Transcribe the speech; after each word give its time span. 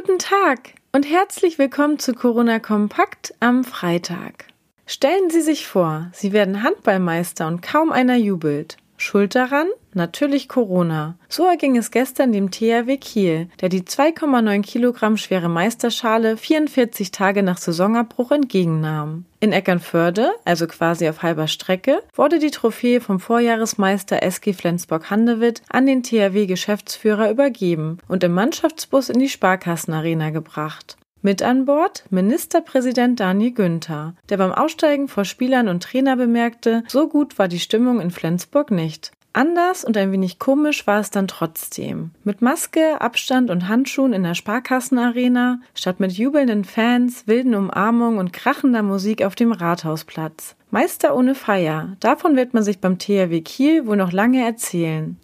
Guten 0.00 0.20
Tag 0.20 0.74
und 0.92 1.10
herzlich 1.10 1.58
willkommen 1.58 1.98
zu 1.98 2.14
Corona 2.14 2.60
Kompakt 2.60 3.34
am 3.40 3.64
Freitag. 3.64 4.44
Stellen 4.86 5.28
Sie 5.28 5.40
sich 5.40 5.66
vor, 5.66 6.08
Sie 6.12 6.32
werden 6.32 6.62
Handballmeister 6.62 7.48
und 7.48 7.62
kaum 7.62 7.90
einer 7.90 8.14
jubelt. 8.14 8.76
Schuld 8.96 9.34
daran? 9.34 9.66
Natürlich 9.98 10.46
Corona. 10.46 11.18
So 11.28 11.44
erging 11.44 11.76
es 11.76 11.90
gestern 11.90 12.30
dem 12.30 12.52
THW 12.52 12.98
Kiel, 12.98 13.48
der 13.60 13.68
die 13.68 13.82
2,9 13.82 14.62
Kilogramm 14.62 15.16
schwere 15.16 15.48
Meisterschale 15.48 16.36
44 16.36 17.10
Tage 17.10 17.42
nach 17.42 17.58
Saisonabbruch 17.58 18.30
entgegennahm. 18.30 19.24
In 19.40 19.52
Eckernförde, 19.52 20.30
also 20.44 20.68
quasi 20.68 21.08
auf 21.08 21.22
halber 21.22 21.48
Strecke, 21.48 22.00
wurde 22.14 22.38
die 22.38 22.52
Trophäe 22.52 23.00
vom 23.00 23.18
Vorjahresmeister 23.18 24.22
SG 24.22 24.52
Flensburg-Handewitt 24.52 25.62
an 25.68 25.86
den 25.86 26.04
THW-Geschäftsführer 26.04 27.28
übergeben 27.28 27.98
und 28.06 28.22
im 28.22 28.34
Mannschaftsbus 28.34 29.08
in 29.08 29.18
die 29.18 29.28
Sparkassenarena 29.28 30.30
gebracht. 30.30 30.96
Mit 31.22 31.42
an 31.42 31.64
Bord 31.64 32.04
Ministerpräsident 32.10 33.18
Daniel 33.18 33.50
Günther, 33.50 34.14
der 34.28 34.36
beim 34.36 34.52
Aussteigen 34.52 35.08
vor 35.08 35.24
Spielern 35.24 35.66
und 35.66 35.82
Trainer 35.82 36.14
bemerkte, 36.14 36.84
so 36.86 37.08
gut 37.08 37.40
war 37.40 37.48
die 37.48 37.58
Stimmung 37.58 38.00
in 38.00 38.12
Flensburg 38.12 38.70
nicht. 38.70 39.10
Anders 39.32 39.84
und 39.84 39.96
ein 39.96 40.10
wenig 40.10 40.38
komisch 40.38 40.86
war 40.86 41.00
es 41.00 41.10
dann 41.10 41.28
trotzdem. 41.28 42.10
Mit 42.24 42.42
Maske, 42.42 43.00
Abstand 43.00 43.50
und 43.50 43.68
Handschuhen 43.68 44.12
in 44.12 44.22
der 44.22 44.34
Sparkassenarena, 44.34 45.60
statt 45.74 46.00
mit 46.00 46.12
jubelnden 46.12 46.64
Fans, 46.64 47.26
wilden 47.26 47.54
Umarmungen 47.54 48.18
und 48.18 48.32
krachender 48.32 48.82
Musik 48.82 49.22
auf 49.22 49.34
dem 49.34 49.52
Rathausplatz. 49.52 50.56
Meister 50.70 51.14
ohne 51.14 51.34
Feier, 51.34 51.96
davon 52.00 52.36
wird 52.36 52.54
man 52.54 52.62
sich 52.62 52.80
beim 52.80 52.98
THW 52.98 53.40
Kiel 53.42 53.86
wohl 53.86 53.96
noch 53.96 54.12
lange 54.12 54.44
erzählen. 54.44 55.18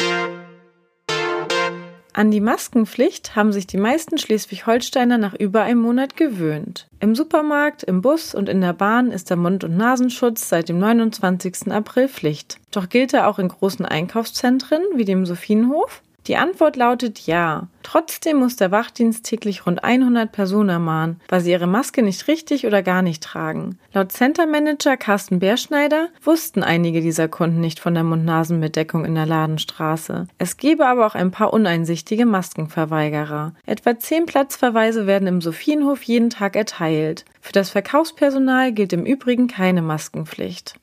An 2.17 2.31
die 2.31 2.41
Maskenpflicht 2.41 3.35
haben 3.35 3.53
sich 3.53 3.67
die 3.67 3.77
meisten 3.77 4.19
Schleswig-Holsteiner 4.19 5.19
nach 5.19 5.35
über 5.35 5.63
einem 5.63 5.81
Monat 5.81 6.17
gewöhnt. 6.17 6.87
Im 7.01 7.17
Supermarkt, 7.17 7.83
im 7.83 8.03
Bus 8.03 8.37
und 8.37 8.49
in 8.49 8.61
der 8.61 8.73
Bahn 8.73 9.11
ist 9.11 9.31
der 9.31 9.37
Mund- 9.37 9.65
und 9.65 9.77
Nasenschutz 9.77 10.49
seit 10.49 10.69
dem 10.69 10.79
29. 10.79 11.73
April 11.73 12.09
Pflicht. 12.09 12.61
Doch 12.71 12.89
gilt 12.89 13.15
er 13.15 13.27
auch 13.27 13.41
in 13.41 13.49
großen 13.49 13.85
Einkaufszentren 13.85 14.81
wie 14.95 15.05
dem 15.05 15.27
Sophienhof? 15.27 16.03
Die 16.29 16.37
Antwort 16.37 16.77
lautet 16.77 17.27
ja. 17.27 17.67
Trotzdem 17.95 18.39
muss 18.39 18.57
der 18.57 18.73
Wachdienst 18.73 19.25
täglich 19.25 19.67
rund 19.67 19.85
100 19.85 20.33
Personen 20.33 20.69
ermahnen, 20.69 21.21
weil 21.29 21.41
sie 21.41 21.53
ihre 21.53 21.69
Maske 21.69 22.03
nicht 22.03 22.27
richtig 22.27 22.67
oder 22.67 22.83
gar 22.83 23.03
nicht 23.03 23.23
tragen. 23.23 23.79
Laut 23.93 24.11
Centermanager 24.11 24.97
Carsten 24.97 25.39
Bärschneider 25.39 26.09
wussten 26.21 26.65
einige 26.65 27.01
dieser 27.01 27.29
Kunden 27.29 27.61
nicht 27.61 27.79
von 27.79 27.95
der 27.95 28.03
Mund-Nasen-Bedeckung 28.03 29.05
in 29.05 29.15
der 29.15 29.27
Ladenstraße. 29.27 30.27
Es 30.39 30.57
gebe 30.57 30.89
aber 30.89 31.07
auch 31.07 31.15
ein 31.15 31.31
paar 31.31 31.53
uneinsichtige 31.53 32.27
Maskenverweigerer. 32.27 33.55
Etwa 33.65 33.97
zehn 33.97 34.27
Platzverweise 34.27 35.07
werden 35.07 35.29
im 35.29 35.41
Sophienhof 35.41 36.03
jeden 36.03 36.31
Tag 36.31 36.57
erteilt. 36.57 37.25
Für 37.41 37.53
das 37.53 37.71
Verkaufspersonal 37.71 38.73
gilt 38.73 38.93
im 38.93 39.07
Übrigen 39.07 39.47
keine 39.47 39.83
Maskenpflicht. 39.83 40.81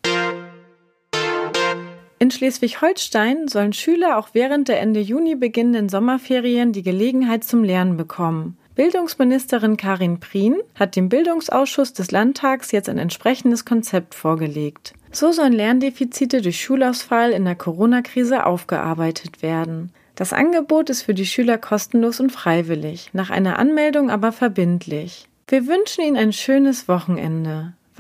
In 2.22 2.30
Schleswig-Holstein 2.30 3.48
sollen 3.48 3.74
Schüler 3.74 4.20
auch 4.20 4.30
während 4.34 4.68
der 4.68 4.80
Ende 4.80 5.00
Juni 5.00 5.34
beginnenden 5.34 5.90
Sommerferien 5.90 6.72
die 6.72 6.84
Gelegenheit 6.84 7.44
zum 7.44 7.64
Lernen 7.64 7.98
bekommen. 7.98 8.60
Bildungsministerin 8.76 9.76
Karin 9.76 10.20
Prien 10.20 10.58
hat 10.76 10.96
dem 10.96 11.10
Bildungsausschuss 11.10 11.94
des 11.94 12.12
Landtags 12.12 12.72
jetzt 12.72 12.90
ein 12.90 13.00
entsprechendes 13.00 13.66
Konzept 13.66 14.14
vorgelegt. 14.14 14.94
So 15.12 15.32
sollen 15.32 15.54
Lerndefizite 15.54 16.44
durch 16.44 16.62
Schulausfall 16.62 17.32
in 17.32 17.44
der 17.44 17.56
Corona-Krise 17.56 18.46
aufgearbeitet 18.46 19.42
werden. 19.42 19.92
Das 20.14 20.32
Angebot 20.32 20.92
ist 20.92 21.02
für 21.02 21.16
die 21.16 21.26
Schüler 21.26 21.58
kostenlos 21.58 22.20
und 22.20 22.32
freiwillig, 22.32 23.10
nach 23.14 23.32
einer 23.32 23.58
Anmeldung 23.58 24.12
aber 24.12 24.32
verbindlich. 24.32 25.28
Wir 25.48 25.66
wünschen 25.66 26.04
Ihnen 26.04 26.18
ein 26.18 26.34
schönes 26.34 26.88
Wochenende. 26.88 27.74